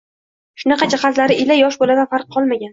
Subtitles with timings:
[0.63, 2.69] shunaqa jihatlari ila yosh boladan farqi qolmagan